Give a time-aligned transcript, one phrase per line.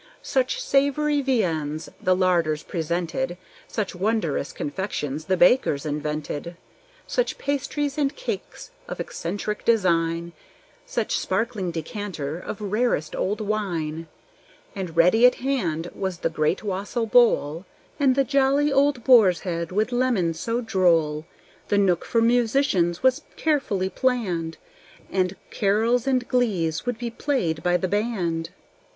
[0.23, 6.57] Such savory viands the larders presented; Such wondrous confections the bakers invented:
[7.05, 10.33] Such pasties and cates of eccentric design;
[10.87, 14.07] Such sparkling decanters of rarest old wine;
[14.75, 17.67] And ready at hand was the great wassail bowl,
[17.99, 21.27] And the jolly old boar's head, with lemon, so droll.
[21.67, 24.57] The nook for musicians was carefully planned,
[25.11, 28.49] And carols and glees would be played by the band.